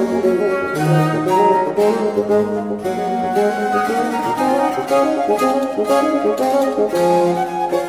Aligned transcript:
Thank 0.03 0.25
you. 7.73 7.82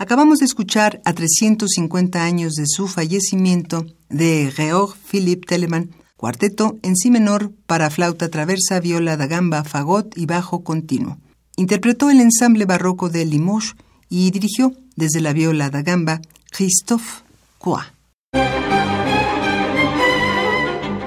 Acabamos 0.00 0.38
de 0.38 0.44
escuchar 0.44 1.00
a 1.04 1.12
350 1.12 2.22
años 2.22 2.54
de 2.54 2.66
su 2.68 2.86
fallecimiento 2.86 3.84
de 4.08 4.52
Georg 4.54 4.94
Philipp 4.96 5.44
Telemann, 5.44 5.90
cuarteto 6.16 6.78
en 6.82 6.94
si 6.94 7.10
menor 7.10 7.50
para 7.66 7.90
flauta 7.90 8.28
traversa, 8.28 8.78
viola 8.78 9.16
da 9.16 9.26
gamba, 9.26 9.64
fagot 9.64 10.16
y 10.16 10.26
bajo 10.26 10.62
continuo. 10.62 11.18
Interpretó 11.56 12.10
el 12.10 12.20
ensamble 12.20 12.64
barroco 12.64 13.08
de 13.08 13.24
Limoges 13.24 13.74
y 14.08 14.30
dirigió 14.30 14.72
desde 14.94 15.20
la 15.20 15.32
viola 15.32 15.68
da 15.68 15.82
gamba 15.82 16.20
Christophe 16.52 17.24
Coix. 17.58 17.86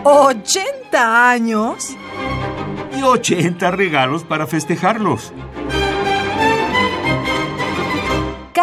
¿80 0.04 0.96
años? 0.96 1.96
Y 2.98 3.04
80 3.04 3.72
regalos 3.72 4.26
para 4.26 4.48
festejarlos. 4.48 5.32